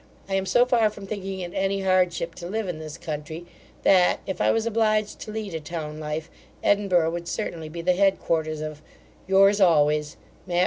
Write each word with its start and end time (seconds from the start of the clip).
I 0.27 0.33
am 0.33 0.47
so 0.47 0.65
far 0.65 0.89
from 0.89 1.05
thinking 1.05 1.41
it 1.41 1.51
any 1.53 1.81
hardship 1.83 2.33
to 2.37 2.47
live 2.49 2.67
in 2.67 2.79
this 2.79 2.97
country, 2.97 3.45
that, 3.83 4.19
if 4.25 4.41
I 4.41 4.49
was 4.49 4.65
obliged 4.65 5.19
to 5.19 5.31
lead 5.31 5.53
a 5.53 5.59
town 5.59 5.99
life, 5.99 6.27
Edinburgh 6.63 7.11
would 7.11 7.27
certainly 7.27 7.69
be 7.69 7.83
the 7.83 7.93
headquarters 7.93 8.61
of 8.61 8.81
Yours 9.27 9.61
always, 9.61 10.17
MATT. 10.47 10.59